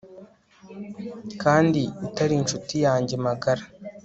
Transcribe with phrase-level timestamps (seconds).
[1.41, 3.63] kandi utari inshuti yanjye magara